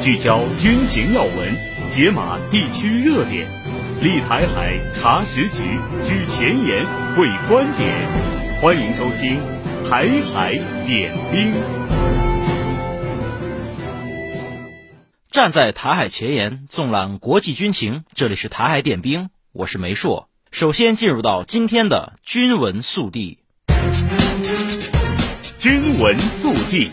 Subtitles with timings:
[0.00, 1.54] 聚焦军情要闻，
[1.90, 3.46] 解码地区热点，
[4.00, 8.08] 立台海查实局，居前沿会观点。
[8.62, 9.38] 欢迎收听
[9.90, 10.54] 《台海
[10.86, 11.52] 点兵》。
[15.30, 18.04] 站在台海前沿，纵览国际军情。
[18.14, 20.30] 这里是台海点兵，我是梅硕。
[20.50, 23.40] 首先进入到今天的军文速递。
[25.58, 26.90] 军文速递。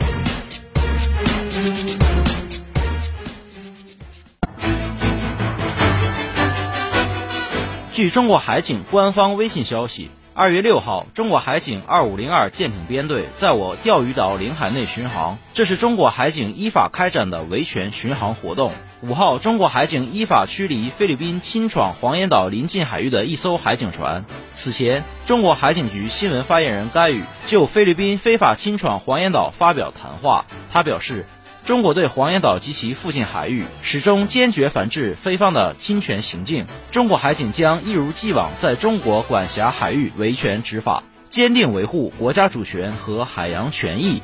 [7.98, 18.72] 据中国海警官方微信消息，二月六号，中国海警二五零二舰艇编队在我钓鱼岛领海内巡航，这是中国海警依法开展的维权巡航活动。
[19.02, 24.26] 五号，中国海警依法驱离菲律宾侵闯黄岩岛邻近海域的一艘海警船。
[24.54, 31.26] 此前，中国海警局新闻发言人甘宇就菲律宾非法侵闯黄岩岛发表谈话，他表示。
[31.68, 36.66] 中国对黄岩岛及其附近海域始终坚决反制菲方的侵权行径。
[36.92, 44.22] 中国海警将一如既往在中国管辖海域维权执法，坚定维护国家主权和海洋权益。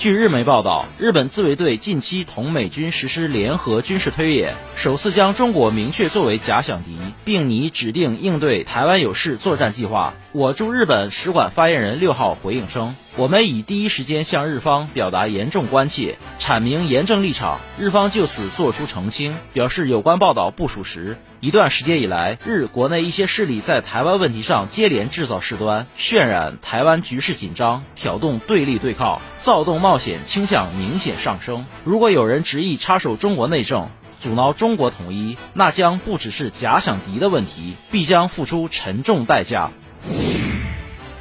[0.00, 10.14] 据日媒报道，日本自卫队近期同美军实施联合军事推演，首次将中国明确作为假想敌，并拟指定应对台湾有事作战计划。
[10.32, 17.60] 我驻日本使馆发言人六号回应称，我们已第一时间向日方表达严重关切，阐明严正立场。
[17.78, 21.18] 日方就此作出澄清，表示有关报道不属实。
[21.40, 31.64] 一段时间以来，日国内一些势力在台湾问题上接连制造事端，渲染台湾局势紧张，挑动对立对抗，躁动冒险倾向明显上升。
[31.82, 33.88] 如果有人执意插手中国内政，
[34.20, 39.70] 阻挠中国统一，那将不只是假想敌的问题，必将付出沉重代价。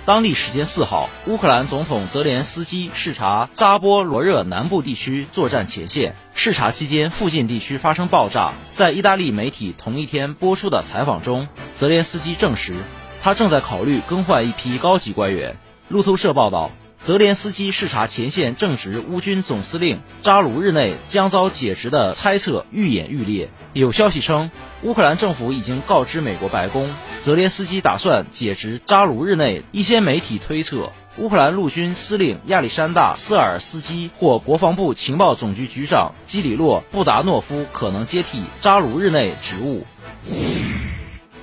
[0.05, 6.15] 当地时间四号，乌克兰总统泽连斯基视察扎波罗热南部地区作战前线。
[6.33, 8.53] 视察期间，附近地区发生爆炸。
[8.75, 12.75] 在意大利媒体同一天播出的采访中，泽连斯基证实，
[13.21, 15.57] 他正在考虑更换一批高级官员。
[15.89, 16.71] 路透社报道。
[17.01, 23.49] 泽连斯基视察前线正值乌军总司令扎卢日内将遭解职的猜测愈演愈烈。
[23.73, 24.51] 有消息称，
[24.83, 26.89] 乌克兰政府已经告知美国白宫，
[27.21, 29.63] 泽连斯基打算解职扎卢日内。
[29.71, 39.85] 一些媒体推测，乌克兰陆军司令亚历山大·斯尔斯基或国防部情报总局局长基里洛·布达诺夫可能接替扎卢日内职务。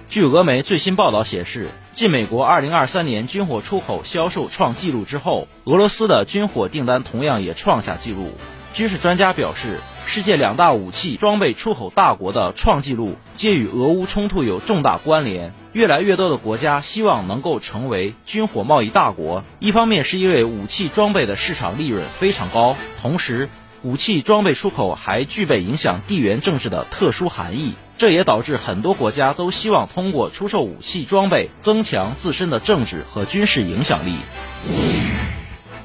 [0.09, 8.33] 据俄媒最新报道显示，继美国2023年军火出口销售创纪录之后，俄罗斯的军火订单同样也创下纪录。
[8.72, 15.53] 军事专家表示，世界两大武器装备出口大国的创纪录皆与俄乌冲突有重大关联。
[15.72, 23.50] 越来越多的国家希望能够成为军火贸易大国，一方面是因为武器装备的市场利润非常高，同时
[23.87, 27.75] 武器装备出口还具备影响地缘政治的特殊含义。
[27.99, 34.17] 这也导致很多国家都希望通过出售武器装备增强自身的政治和军事影响力。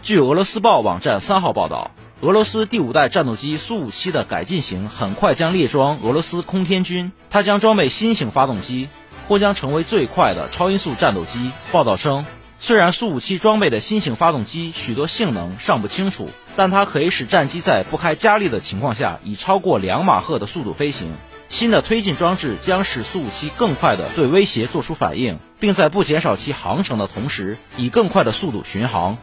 [0.02, 1.92] 据俄罗斯报网站三号报道，
[2.22, 8.90] 俄罗斯第五代战斗机苏五七的改进型很快将列装俄罗斯空天军，它将装备新型发动机，
[9.28, 11.52] 或将成为最快的超音速战斗机。
[11.72, 12.26] 报道称，
[12.58, 21.14] 虽然苏五七装备的新型发动机许多性能尚不清楚，但它可以使战机在不开加力的情况下以超过两马赫的速度飞行。
[21.50, 29.18] 新的推进装置将使苏五七更快地对威胁做出反应，并在不减少其航程的同时，以更快的速度巡航。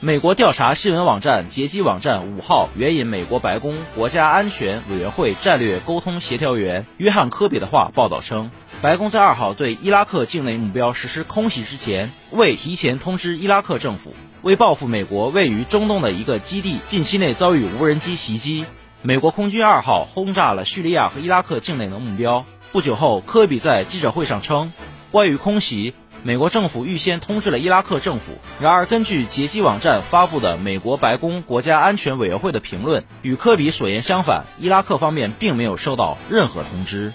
[0.00, 8.50] 美国调查新闻网站截击网站五号援引美国白宫国家安全委员会战略沟通协调员约翰科比的话报道称，
[8.82, 18.64] 白宫在二号对伊拉克境内目标实施空袭之前，未提前通知伊拉克政府，为报复美国位于中东的一个基地近期内遭遇无人机袭击。
[19.02, 22.44] 美国空军二号轰炸了叙利亚和伊拉克境内的目标。
[22.72, 24.72] 不久后，科比在记者会上称，
[25.10, 28.32] 关于空袭，美国政府预先通知了伊拉克政府。
[28.60, 37.12] 然而，根据劫机网站发布的美国白宫国家安全委员会的评论，与科比所言相反，伊拉克方面并没有收到任何通知。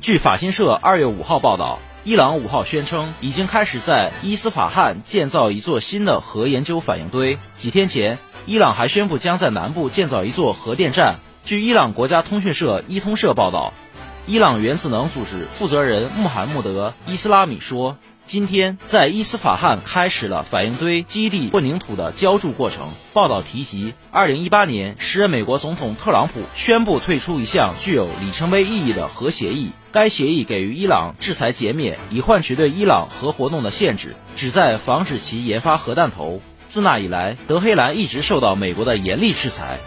[0.00, 7.38] 据法新社二月五号报道，伊朗五号宣称已经开始在伊斯法罕建造一座新的核研究反应堆。
[7.58, 8.16] 几天前，
[8.46, 11.16] 伊朗还宣布将在南部建造一座核电站。
[11.44, 13.74] 据伊朗国家通讯社伊通社报道，
[14.26, 22.90] 伊朗原子能组织负责人穆罕默德·伊斯拉米说，今天在伊斯法罕开始了反应堆基地混凝土的浇筑过程。
[23.14, 29.70] 报道提及，2018年，时任美国总统特朗普宣布退出一项具有里程碑意义的核协议。
[29.92, 36.42] 该协议给予伊朗制裁减免，以换取对伊朗核活动的限制，旨在防止其研发核弹头。
[36.68, 39.78] 自那以来，德黑兰一直受到美国的严厉制裁。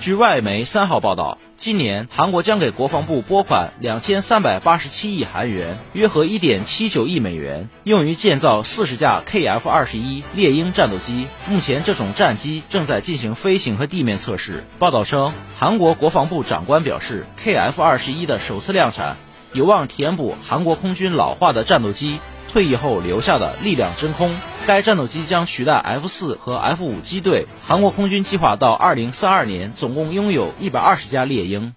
[0.00, 1.36] 据外媒三号报道。
[1.58, 11.26] 今年，韩国将给国防部拨款两千三百八十七亿韩元，约合一点七九亿美元，用于建造四十架 KF 二十一猎鹰战斗机。
[11.48, 14.66] 目前，这种战机正在进行飞行和地面测试。
[14.78, 19.16] 报道称，韩国国防部长官表示，KF 二十一的首次量产，
[19.52, 24.34] 有望填补韩国空军老化的战斗机退役后留下的力量真空。
[24.66, 27.46] 该战斗机将取代 F 四和 F 五机队。
[27.64, 31.74] 韩国空军计划到二零三二年总共拥有一百二十架猎鹰。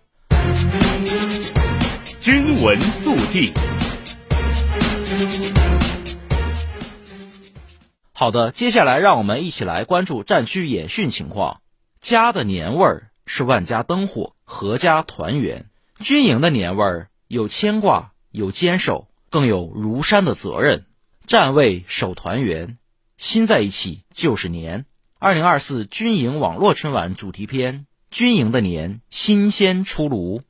[2.19, 3.51] 军闻速递。
[8.13, 11.61] 好的，接下来让我们一起来关注战区演训情况。
[11.99, 15.65] 家的年味儿是万家灯火，阖家团圆。
[15.99, 20.85] 军营的年味儿有牵挂，有坚守，更有如山的责任。
[21.25, 22.77] 站位守团圆。
[23.17, 24.85] 心在一起就是年。
[25.19, 30.41] 二零二四军营网络春晚主题片：军营的年，新鲜出炉。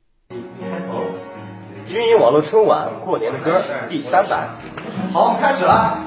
[1.86, 4.56] 军营网络春晚过年的歌第三版，
[5.12, 6.02] 好，开始了。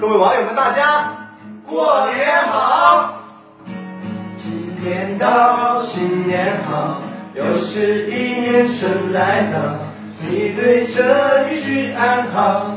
[0.00, 1.28] 各位网友们，大家
[1.66, 3.22] 过年好！
[4.38, 7.02] 新年到，新年好，
[7.36, 9.91] 又是一年春来早。
[10.32, 12.74] 你对这一句安好。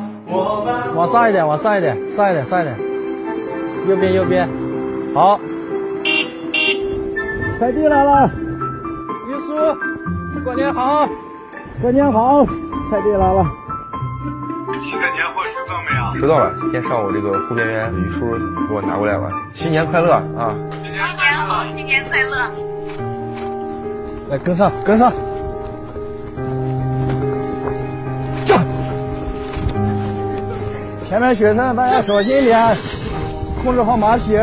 [0.93, 2.77] 往上一点，往上一点，上一点，上一点。
[3.87, 4.49] 右边，右边。
[5.13, 5.39] 好。
[7.57, 8.29] 快递来了。
[9.29, 9.53] 运输，
[10.43, 11.07] 过年好。
[11.81, 12.45] 过年好。
[12.89, 13.45] 快递来了。
[14.83, 16.21] 新的年货收到没有？
[16.21, 18.19] 收到了，今天上午这个护边员玉书
[18.67, 19.29] 给我拿过来了。
[19.53, 20.53] 新年快乐啊！
[20.83, 21.01] 新年
[21.47, 22.51] 好，新年快乐。
[24.29, 25.13] 来，跟上，跟上。
[31.15, 32.75] 前面雪山，大家小心一点，
[33.63, 34.37] 控制好马匹。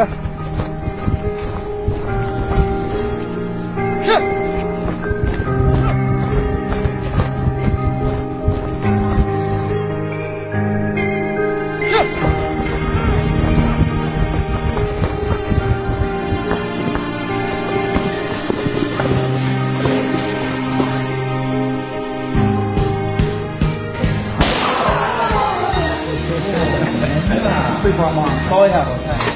[28.51, 28.85] 包一下，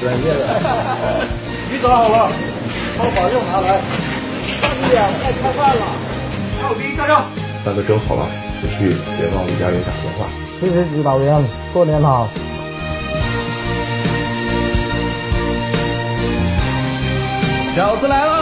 [0.01, 0.41] 专业的。
[1.71, 2.29] 鱼找好了，
[2.97, 3.79] 把保料拿来。
[4.61, 5.81] 大姑娘，快开饭了。
[6.61, 7.25] 还有兵下哨。
[7.63, 8.25] 饭都整好了，
[8.61, 10.25] 回去别忘了给家里打电话。
[10.59, 11.43] 谢谢指导员，
[11.73, 12.27] 过年好。
[17.75, 18.36] 饺子来了。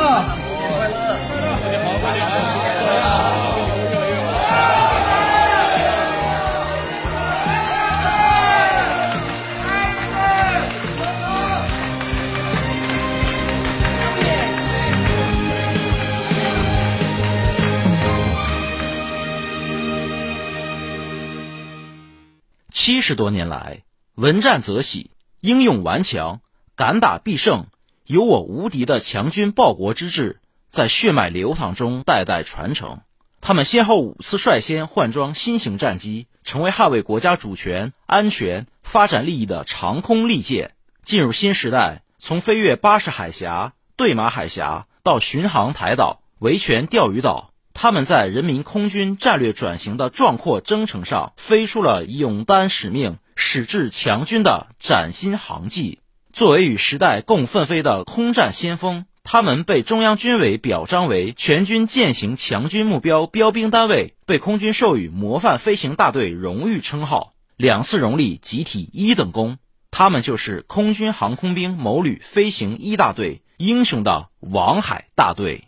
[22.86, 23.82] 七十多年来，
[24.14, 25.10] 闻战则喜，
[25.40, 26.42] 英勇顽强，
[26.76, 27.66] 敢打必胜，
[28.06, 33.00] 有我无敌的强军报国之志在血脉流淌中代代传承。
[33.42, 40.75] 他们先后五次率先换装新型战机，成为捍卫国家主权、安全、发展利益的长空利剑。
[41.01, 47.51] 进入新时代，从飞越巴士海峡、对马海峡到巡航台岛、维权钓鱼岛。
[47.77, 56.00] 他们在人民空军战略转型的壮阔征程上，飞出了勇担使命、矢志强军的崭新航迹。
[56.32, 69.58] 作为与时代共奋飞的空战先锋，他们被中央军委表彰为全军践行强军目标标兵单位，被空军授予模范飞行大队荣誉称号，两次荣立集体一等功。
[69.91, 75.65] 他们就是空军航空兵某旅飞行一大队英雄的王海大队。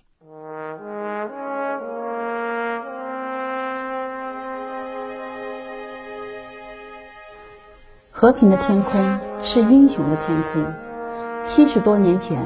[8.20, 10.74] 和平的天空是英雄的天空。
[11.46, 12.44] 七十多年前，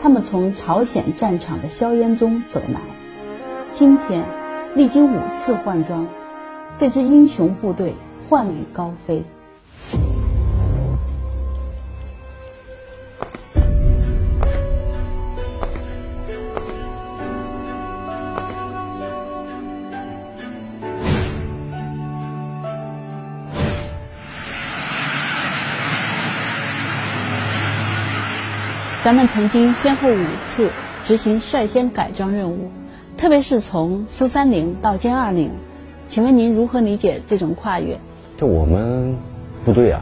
[0.00, 2.80] 他们从朝鲜战场的硝烟中走来，
[3.70, 4.24] 今天
[4.74, 6.08] 历经五次换装，
[6.78, 7.92] 这支英雄部队
[8.30, 9.22] 焕宇高飞。
[29.04, 30.70] 咱们曾经先后五次
[31.02, 32.70] 执行率先改装任务，
[33.18, 35.50] 特别是从苏三零到歼二零，
[36.08, 38.00] 请问您如何理解这种跨越？
[38.38, 39.14] 就我们
[39.62, 40.00] 部队啊，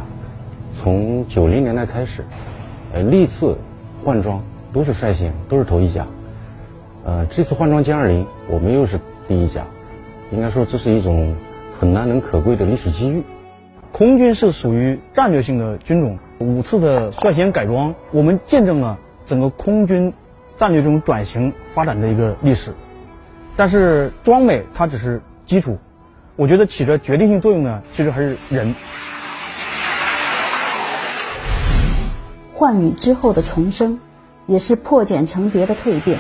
[0.73, 2.25] 从九零年代开始，
[2.93, 3.59] 呃，历次
[4.05, 4.41] 换装
[4.73, 6.07] 都是率先，都是头一家。
[7.05, 9.67] 呃，这次换装歼二零，我们又是第一家，
[10.31, 11.35] 应该说这是一种
[11.81, 13.25] 很难能可贵的历史机遇。
[13.93, 20.15] 空军是属于战略性的军种，五次的率先改装，我们见证了整个空军
[20.57, 22.73] 战略这种转型发展的一个历史。
[23.55, 25.79] 但是装备它只是基础，
[26.37, 28.75] 我觉得起着决定性作用的其实还是人。
[32.55, 34.01] 换羽之后的重生，
[34.47, 36.19] 也是破茧成蝶的蜕变。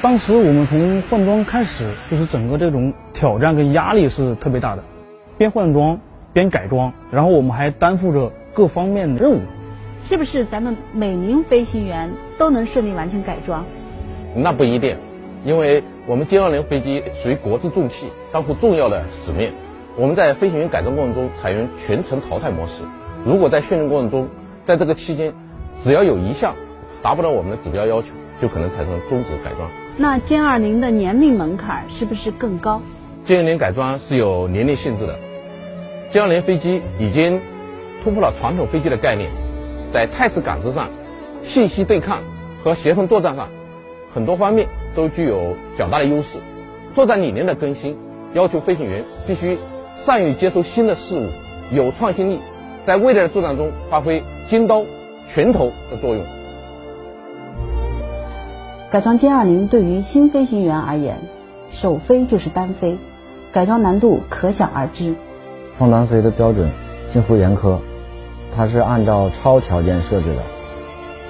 [0.00, 4.84] 当时我们从换装开始，就是整个这种挑战跟压力是特别大的，
[5.36, 5.98] 边换装
[6.38, 9.40] 边改装，然后我们还担负着各方面的任务。
[10.00, 13.64] 是不是咱们每名飞行员都能顺利完成改装？
[14.36, 14.96] 那不一定，
[15.44, 19.50] 因为我们歼二零飞机属于国之重器，担负重要的使命。
[19.96, 22.84] 我们在飞行员改装过程中采用全程淘汰模式。
[23.24, 24.28] 如果在训练过程中，
[24.64, 25.34] 在这个期间，
[25.82, 26.54] 只要有一项
[27.02, 29.68] 达不到我们的指标要求，就可能产生终止改装。
[29.96, 32.80] 那歼二零的年龄门槛是不是更高？
[33.26, 35.18] 歼二零改装是有年龄限制的。
[36.10, 37.40] 歼二零飞机已经
[38.02, 39.30] 突破了传统飞机的概念，
[39.92, 40.88] 在态势感知上、
[41.42, 42.22] 信息对抗
[42.64, 43.50] 和协同作战上，
[44.14, 46.38] 很多方面都具有较大的优势。
[46.94, 47.98] 作战理念的更新
[48.32, 49.58] 要求飞行员必须
[49.98, 51.28] 善于接受新的事物，
[51.70, 52.40] 有创新力，
[52.86, 54.84] 在未来的作战中发挥尖刀、
[55.28, 56.24] 拳头的作用。
[58.90, 61.18] 改装歼二零对于新飞行员而言，
[61.70, 62.96] 首飞就是单飞，
[63.52, 65.14] 改装难度可想而知。
[65.78, 66.68] 放单飞的标准
[67.08, 67.78] 近乎严苛，
[68.52, 70.42] 它是按照超条件设置的。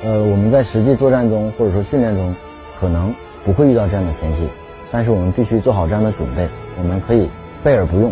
[0.04, 2.34] 呃，我们在实际作战中或者说训练中，
[2.80, 3.14] 可能
[3.44, 4.48] 不会遇到这样的天气，
[4.90, 6.48] 但是我们必须做好这样的准备。
[6.78, 7.28] 我们可以
[7.62, 8.10] 备而不用，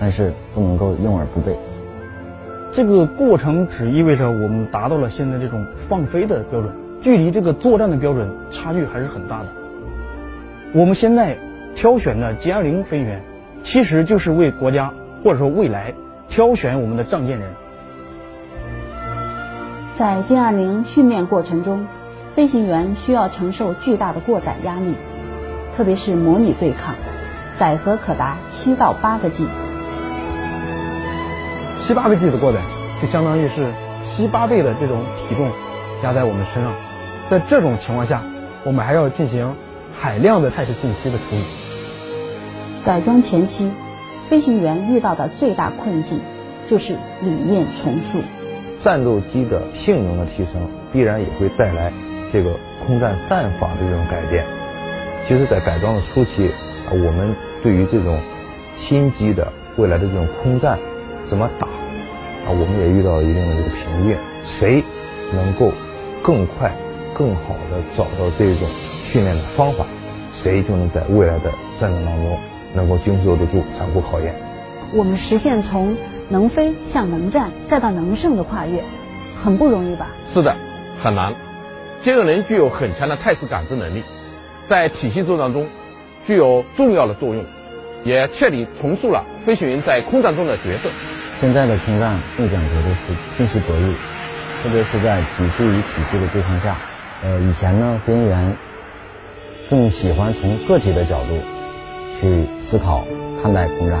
[0.00, 1.56] 但是不能够用而不备。
[2.72, 6.72] 这个过程只意味着我们达到了现在这种放飞的标准。
[7.00, 9.48] 距离这个作战的标准差距还是很大的。
[10.72, 11.38] 我们现在
[11.76, 13.22] 挑选的歼二零飞行员，
[13.62, 14.92] 其实就是为国家
[15.22, 15.94] 或者说未来
[16.28, 17.52] 挑选我们的仗剑人。
[19.94, 21.86] 在歼二零训练过程中，
[22.34, 24.94] 飞行员需要承受巨大的过载压力，
[25.74, 26.94] 特别是模拟对抗，
[27.56, 29.46] 载荷可达七到八个 G。
[31.78, 32.60] 七八个 G 的过载，
[33.00, 35.50] 就相当于是七八倍的这种体重
[36.02, 36.72] 压在我们身上。
[37.30, 38.22] 在这种情况下，
[38.64, 39.54] 我们还要进行
[39.98, 41.42] 海量的态势信息的处理。
[42.84, 43.70] 改装前期，
[44.28, 46.20] 飞行员遇到的最大困境
[46.68, 48.20] 就是理念重塑。
[48.82, 51.92] 战斗机的性能的提升，必然也会带来
[52.32, 52.56] 这个
[52.86, 54.44] 空战战法的这种改变。
[55.26, 56.50] 其实，在改装的初期，
[56.90, 58.18] 我们对于这种
[58.78, 60.78] 新机的未来的这种空战
[61.28, 64.16] 怎么打，啊，我们也遇到一定的这个瓶颈。
[64.44, 64.84] 谁
[65.32, 65.72] 能够
[66.22, 66.70] 更快？
[67.14, 68.68] 更好的找到这种
[69.10, 69.86] 训练的方法，
[70.34, 72.38] 谁就能在未来的战争当中
[72.76, 74.34] 能够经受得住残酷考验。
[74.92, 75.96] 我们实现从
[76.28, 78.84] 能飞向能战再到能胜的跨越，
[79.36, 80.06] 很不容易吧？
[80.32, 80.54] 是的，
[81.02, 81.32] 很难。
[82.04, 84.04] 歼二零具有很强的态势感知能力，
[84.68, 85.66] 在体系作战中
[86.26, 87.44] 具有重要的作用，
[88.04, 90.90] 也彻底重塑了飞行员在空战中的角色。
[91.40, 93.94] 现在的空战更讲究的是信息博弈，
[94.62, 96.76] 特别是在体系与体系的对抗下。
[97.24, 98.56] 呃，以前呢，飞行员
[99.68, 101.40] 更喜欢从个体的角度
[102.20, 103.04] 去思考
[103.42, 104.00] 看待空战，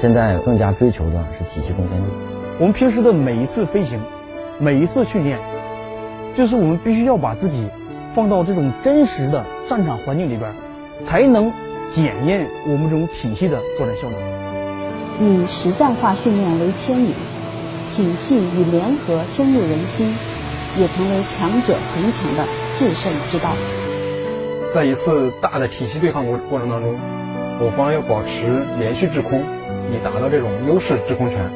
[0.00, 2.04] 现在更加追求的是体系贡献力。
[2.58, 4.00] 我们平时的每一次飞行，
[4.58, 5.38] 每一次训练，
[6.34, 7.66] 就是我们必须要把自己
[8.14, 10.52] 放到这种真实的战场环境里边，
[11.04, 11.52] 才能
[11.90, 14.18] 检验我们这种体系的作战效能。
[15.20, 17.12] 以实战化训练为牵引，
[17.94, 20.14] 体系与联合深入人心。
[20.78, 22.44] 也成为强者恒强的
[22.76, 23.50] 制胜之道。
[24.72, 26.94] 在一次大的体系对抗过过程当中，
[27.60, 29.42] 我方要保持连续制空，
[29.90, 31.50] 以达到这种优势制空权。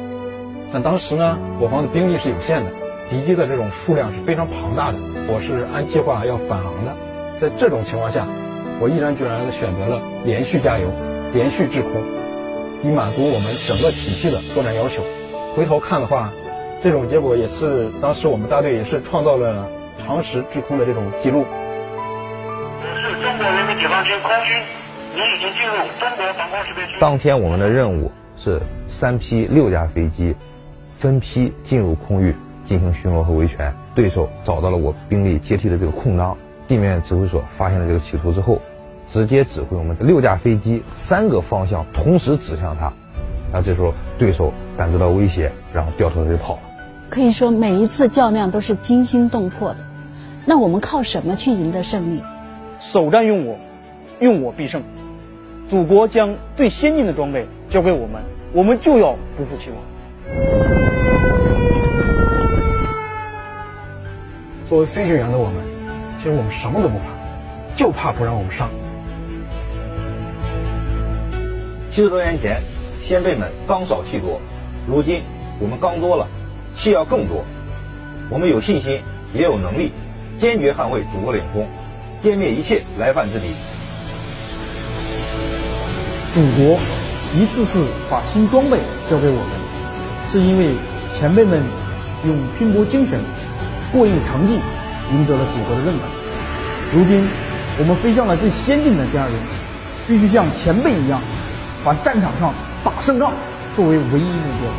[0.71, 2.71] 但当时呢，我方的兵力是有限的，
[3.09, 6.95] 敌机的这种数量是非常庞大的，我是按计划要返航的。
[7.39, 8.27] 在这种情况下，
[8.79, 10.89] 我毅然决然地选择了连续加油、
[11.33, 11.91] 连续制空，
[12.83, 15.03] 以满足我们整个体系的作战要求。
[15.55, 16.31] 回头看的话。
[16.83, 19.69] 这种结果也是当时我们大队也是创造了
[20.05, 21.45] 长时制空的这种记录。
[21.47, 24.59] 我是中国人民解放军空军，
[25.13, 26.99] 你已经进入中国防空识别区。
[26.99, 30.35] 当天我们的任务是三批六架飞机
[30.97, 33.73] 分批进入空域进行巡逻和维权。
[33.93, 36.35] 对手找到了我兵力接替的这个空当，
[36.67, 38.59] 地面指挥所发现了这个企图之后，
[39.07, 42.91] 直接指挥我们的六架飞机三个方向同时指向他。
[43.51, 46.61] 那这时候对手感知到威胁，然后掉头就跑了。
[47.11, 49.77] 可以说每一次较量都是惊心动魄的。
[50.45, 52.23] 那我们靠什么去赢得胜利？
[52.79, 53.59] 首战用我，
[54.19, 54.81] 用我必胜。
[55.73, 58.21] 祖国将最先进的装备交给我们，
[58.53, 59.79] 我们就要不负期望。
[64.69, 65.55] 作为飞行员的我们，
[66.19, 67.05] 其实我们什么都不怕，
[67.75, 68.69] 就怕不让我们上。
[71.89, 72.61] 七十多年前，
[73.01, 74.39] 先辈们钢少气多，
[74.87, 75.23] 如今
[75.59, 76.27] 我们钢多了，
[76.75, 77.43] 气要更多。
[78.29, 79.01] 我们有信心，
[79.33, 79.91] 也有能力，
[80.37, 81.67] 坚决捍卫祖国领空，
[82.21, 83.55] 歼灭一切来犯之敌。
[86.33, 86.79] 祖国
[87.35, 89.49] 一次次把新装备交给我们，
[90.27, 90.75] 是因为
[91.13, 91.63] 前辈们
[92.25, 93.21] 用拼搏精神、
[93.91, 94.59] 过硬成绩
[95.11, 96.01] 赢得了祖国的认可。
[96.91, 97.27] 如今，
[97.77, 99.31] 我们飞向了最先进的家园，
[100.07, 101.21] 必须像前辈一样。
[101.85, 103.33] 把战场上打胜仗
[103.75, 104.71] 作为唯一目标。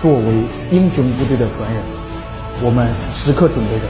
[0.00, 0.24] 作为
[0.70, 1.82] 英雄部队的传人，
[2.62, 3.86] 我们时刻准备着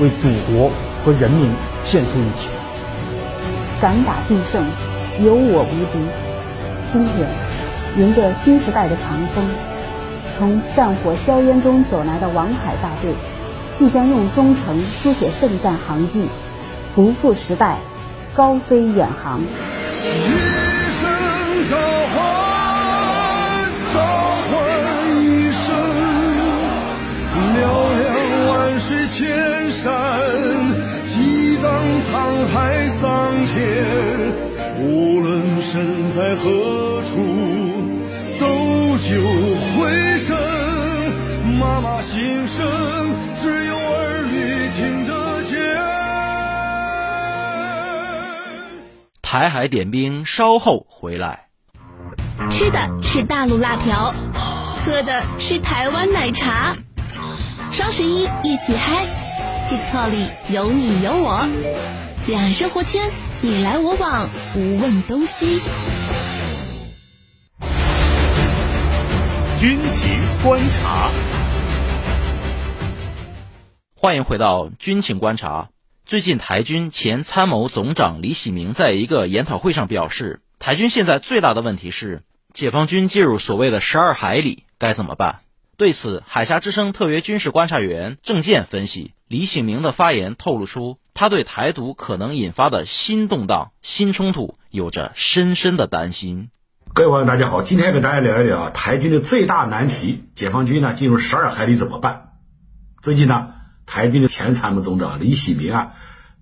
[0.00, 0.70] 为祖国
[1.04, 1.52] 和人民
[1.84, 2.48] 献出一切。
[3.80, 4.64] 敢打必胜，
[5.22, 5.98] 有我无敌。
[6.90, 7.28] 今天，
[7.96, 9.44] 迎着新时代的长风，
[10.36, 13.14] 从战火硝烟中走来的王海大队。
[13.78, 16.26] 必将用忠诚书写圣战航迹，
[16.94, 17.78] 不负时代，
[18.34, 19.40] 高飞远航。
[19.40, 19.44] 一
[21.00, 21.08] 声
[21.70, 21.76] 召
[22.12, 22.19] 唤，
[28.90, 29.90] 亮万水千山，
[31.06, 31.72] 激荡
[32.10, 33.56] 沧海桑田。
[34.82, 37.14] 无论身在何处，
[38.40, 38.46] 斗
[38.98, 39.22] 酒
[39.76, 40.36] 回声，
[41.58, 42.66] 妈妈心声。
[43.40, 45.58] 只有儿女听得见
[49.22, 51.46] 台海点兵，稍后回来。
[52.50, 54.12] 吃的是大陆辣条，
[54.84, 56.74] 喝的是台湾奶茶。
[57.80, 59.06] 双十一一起嗨
[59.66, 61.48] ，TikTok 里有你有我，
[62.26, 63.00] 两岸生活圈
[63.40, 65.62] 你来我往，无问东西。
[69.58, 71.10] 军情观察，
[73.96, 75.70] 欢迎回到军情观察。
[76.04, 85.38] 最近，台军前参谋总长李喜明在一个研讨会上表示，台军现在最大的问题是，解放军进入所谓的十二海里该怎么办？
[85.80, 96.50] 对此，海峡之声特约军事观察员郑健分析，李喜明的发言透露出他对台独可能引发的新动荡、新冲突有着深深的担心。
[96.92, 102.32] 各位网友，大家好，今天跟大家聊一聊台军的最大难题：解放军呢进入十二海里怎么办？
[103.00, 103.54] 最近呢？
[103.86, 105.92] 台军的前参谋总长李喜明啊，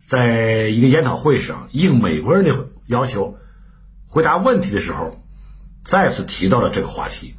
[0.00, 3.38] 在一个研讨会上应美国人的要求
[4.08, 5.16] 回答问题的时候，
[5.84, 7.36] 再次提到了这个话题。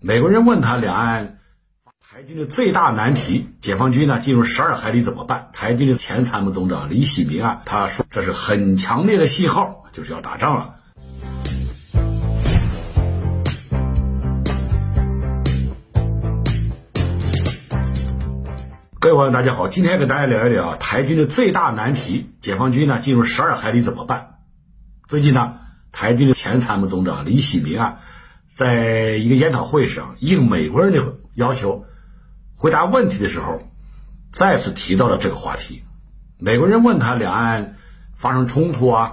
[0.00, 1.37] 美国人问他两岸
[2.18, 5.50] 台军的最大难题，解放军呢进入十二海里怎么办？
[5.52, 10.74] 台军的前参谋总长李喜明啊，他说这是很强烈的信号，就是要打仗了。
[18.98, 24.38] 各位朋友，大家好，今天给大家聊一聊台军的最大难题：解放军呢进入十二海里怎么办？
[25.06, 25.60] 最近呢，
[25.92, 28.00] 台军的前参谋总长李喜明啊，
[28.48, 31.84] 在一个研讨会上应美国人的要求
[32.58, 33.62] 回答问题的时候，
[34.32, 35.84] 再次提到了这个话题。
[36.38, 37.76] 美国人问他两岸
[38.14, 39.12] 发生冲突啊，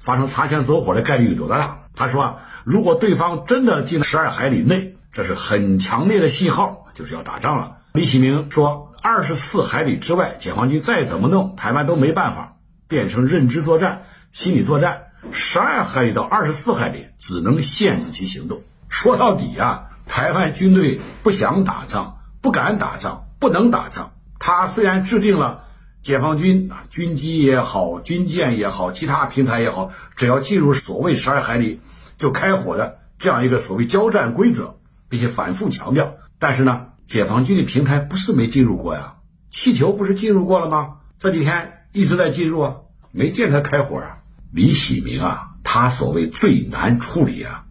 [0.00, 1.80] 发生擦枪走火的概率有多大？
[1.94, 7.76] 他说啊，如果对方真的进十二海里内，这是很强烈的信号，就是要打仗了。
[7.92, 8.92] 李喜明说。
[9.02, 12.56] 二十四海里之外，解放军再怎么弄，台湾都没办法
[12.88, 15.12] 变成认知作战、心理作战。
[15.30, 18.62] 十二海里到二十四海里，只能限制其行动。
[18.88, 24.12] 说到底啊，台湾军队不想打仗，不敢打仗，不能打仗。
[24.38, 25.64] 他虽然制定了
[26.02, 31.80] 解放军啊军机也好、军舰也好、其他平台也好，只要进入所谓十二海里
[32.16, 34.76] 就开火的这样一个所谓交战规则，
[35.08, 36.88] 并且反复强调，但是呢。
[37.06, 39.18] 解放军的平台不是没进入过呀，
[39.48, 40.96] 气球不是进入过了吗？
[41.18, 42.74] 这几天一直在进入啊，
[43.12, 44.18] 没见他开火啊。
[44.52, 47.66] 李喜明啊，他所谓最难处理啊，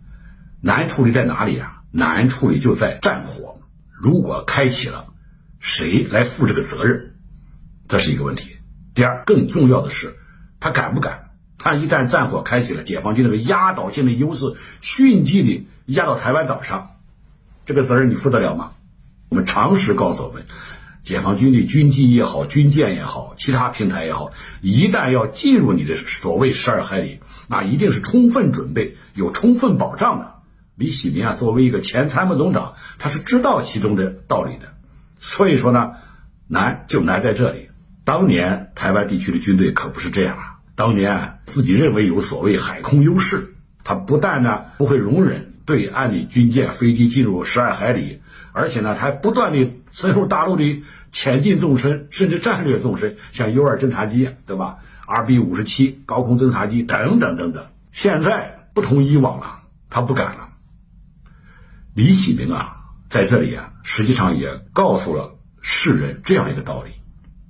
[0.61, 1.81] 难处理在哪里啊？
[1.91, 3.59] 难处理就在战火，
[3.97, 5.07] 如果开启了，
[5.59, 7.15] 谁来负这个责任？
[7.87, 8.57] 这是一个问题。
[8.93, 10.15] 第二，更重要的是，
[10.59, 11.31] 他敢不敢？
[11.57, 16.91] 他一旦战火开启了，解放军那个压倒性的优势迅即的压到台湾岛上，
[17.65, 18.73] 这个责任你负得了吗？
[19.29, 20.45] 我们常识告诉我们，
[21.03, 24.31] 解放军的军机也好，军舰也好，其他平台也好，
[24.61, 30.34] 一旦要进入你的所谓十二海里，那一定是充分准备、有充分保障的。
[30.75, 34.73] 李喜明啊，作为一个前参谋总长，他是知道其中的道理的。
[35.19, 35.91] 所以说呢，
[36.47, 37.69] 难就难在这里。
[38.03, 48.21] 当年台湾地区的军队可不是这样啊，当年自己认为有所谓海空优势，他不但呢不会容忍对岸的军舰、飞机进入十二海里。
[48.51, 57.65] 而且呢，他还不断的深入大陆的前进纵深，甚至战略纵深，像 U 二侦察机，对吧？RB 五十七高空侦察机等等等等。
[57.91, 59.59] 现在不同以往了，
[59.89, 60.44] 他不敢了。
[61.95, 62.75] 李启明啊，
[63.09, 66.91] 在这里啊，实际上也告诉了世人这样一个道理：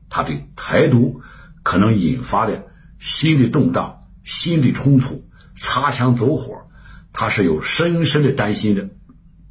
[0.07, 1.21] 他对台独
[1.63, 2.65] 可能引发的
[2.99, 6.67] 心理动荡、心理冲突、擦枪走火，
[7.11, 8.89] 他是有深深的担心的。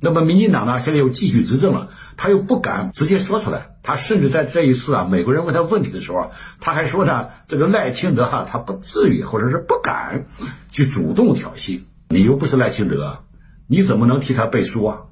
[0.01, 3.71] 那么，民进党呢，现在又继续执政了，他又不敢直接说出来。
[3.83, 6.31] 他甚至在这一次啊，美国人问他问题的时候，
[6.61, 10.27] 他还说呢，这个赖清德哈，他不至于，或者是不敢
[10.71, 11.83] 去主动挑衅。
[12.11, 13.25] 你又不是赖清德，
[13.66, 15.03] 你怎么能替他背书啊？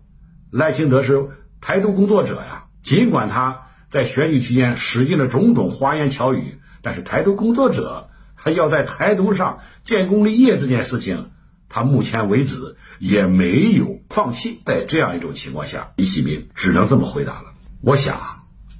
[0.50, 1.28] 赖清德是
[1.60, 11.30] 台独工作者呀，尽管他在选举期间使尽了种种花言巧语，但是台独工作者他要在台独上建功立业这件事情。
[11.74, 17.54] 他目前为止也没有放弃，在这样一种情况下，李喜明只能这么回答了。
[17.80, 18.20] 我想，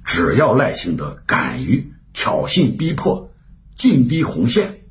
[0.05, 3.31] 只要赖清德敢于挑衅、逼迫、
[3.73, 4.81] 进逼红线，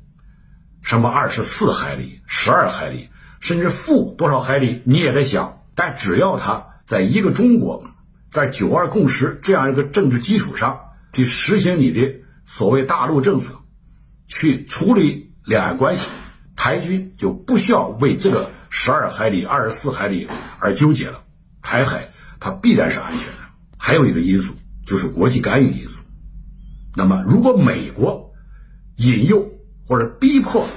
[0.81, 3.07] 什么二十四海里、十二海里，
[3.43, 5.59] 甚至负多少海里，你也得想。
[5.75, 7.83] 但只要他在一个中国，
[8.31, 10.79] 在九二共识这样一个政治基础上
[11.11, 11.99] 去实行你的
[12.45, 13.55] 所谓大陆政策，
[14.27, 16.09] 去处理两岸关系。
[16.55, 20.29] 台军就不需要为这个十二海里、二十四海里
[20.59, 21.23] 而纠结了。
[21.61, 23.39] 台海它必然是安全的。
[23.77, 24.53] 还有一个因素
[24.85, 26.01] 就是国际干预因素。
[26.95, 28.31] 那么，如果美国
[28.95, 29.49] 引诱
[29.87, 30.69] 或者逼迫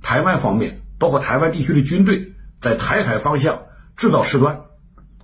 [0.00, 3.62] 台湾方面，包括台湾地区的军队在台海方向
[3.96, 4.60] 制造事端，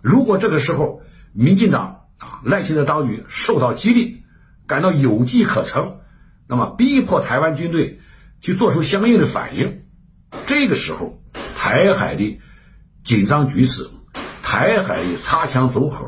[0.03, 4.25] 如果这个时候民进党啊赖清德当局受到激励，
[4.67, 6.01] 感到有机可乘，
[6.49, 8.01] 那么逼迫台湾军队。
[8.41, 9.83] 去做出相应的反应，
[10.47, 11.21] 这个时候，
[11.57, 12.39] 台海的
[13.01, 13.91] 紧张局势，
[14.43, 16.07] 台海的擦枪走火，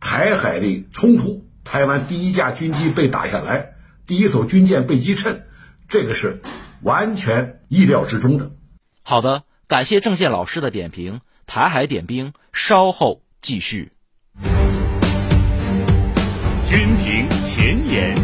[0.00, 3.74] 台海的冲突，台湾第一架军机被打下来，
[4.06, 5.44] 第一艘军舰被击沉，
[5.86, 6.40] 这个是
[6.80, 8.52] 完全意料之中的。
[9.08, 13.92] 好的，感谢郑健老师的点评，台海点兵稍后继续。
[16.68, 18.16] 军评前沿。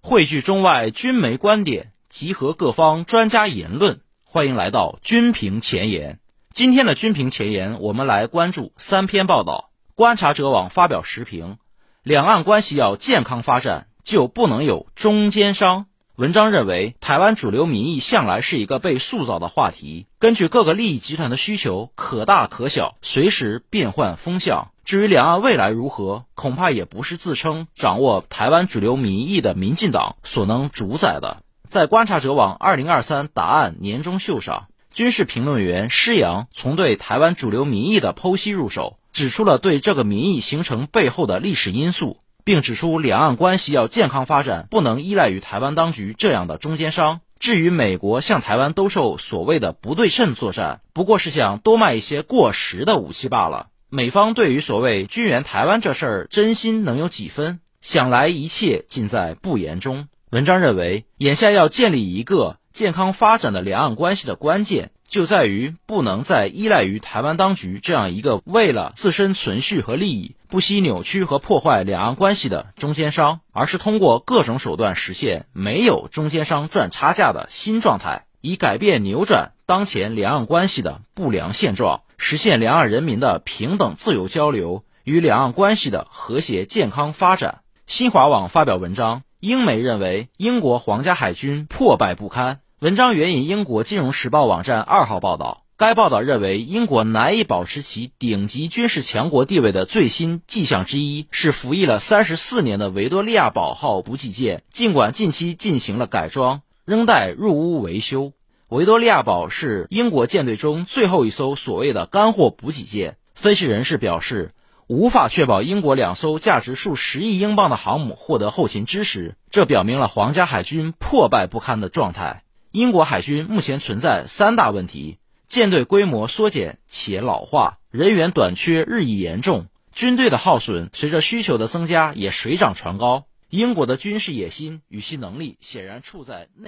[0.00, 3.98] 汇聚中外军媒观点，集合各方专家言论。
[4.24, 6.20] 欢迎来到军评前沿。
[6.54, 9.72] 今天的军评前沿，我们来关注三篇报道。
[9.96, 11.56] 观察者网发表时评：
[12.04, 15.86] 两岸关系要健康发展，就不能有中间商。
[16.16, 24.68] 文章认为，台湾主流民意向来是一个被塑造的话题，根据各个利益集团的需求，可大可小，随时变换风向。
[24.84, 31.42] 至于两岸未来如何，恐怕也不是自称掌握台湾主流民意的民进党所能主宰的。
[31.66, 42.18] 在观察者网二零二三答案年终秀上，军事评论员施洋从对台湾主流民意的剖析入手，指出了对这个民意形成背后的历史因素。
[42.44, 47.20] 并指出，两岸关系要健康发展，不能依赖于台湾当局这样的中间商。
[47.38, 53.66] 至于美国向台湾兜售所谓的不对称作战，不过是想多卖一些过时的武器罢了。
[53.88, 57.60] 美方对于所谓军援台湾这事儿，真心能有几分？
[57.80, 60.06] 想来一切尽在不言中。
[60.30, 64.90] 文章认为，眼下要建立一个健康发展的两岸关系的关键。
[65.08, 87.60] 就在于不能再依赖于台湾当局这样一个为了自身存续和利益不惜扭曲和破坏两岸关系的中间商，而是通过各种手段实现没有中间商赚差价的新状态，以改变扭转当前两岸关系的不良现状，实现两岸人民的平等自由交流与两岸关系的和谐健康发展。
[87.86, 92.60] 新华网发表文章，英媒认为英国皇家海军破败不堪。
[92.78, 108.32] 文章援引英国《金融时报》网站二号报道，该报道认为，英国难以保持其顶级军事强国地位的最新迹象之一是服役了三十四年的维多利亚堡号补给舰，尽管近期进行了改装，仍待入坞维修。
[108.68, 113.16] 维多利亚堡是英国舰队中最后一艘所谓的干货补给舰。
[113.34, 114.52] 分析人士表示，
[114.86, 122.44] 无法确保英国两艘价值数十亿英镑的航母获得后勤支持，这表明了皇家海军破败不堪的状态。
[122.70, 125.18] 英国海军目前存在三大问题：
[125.52, 133.26] 舰队规模缩减且老化，人员短缺日益严重，军队的耗损随着需求的增加也水涨船高。
[133.50, 136.60] 英国的军事野心与其能力显然处在内。